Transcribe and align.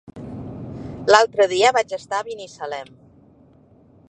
L'altre 1.11 1.47
dia 1.53 1.75
vaig 1.77 1.95
estar 2.01 2.21
a 2.23 2.29
Binissalem. 2.31 2.91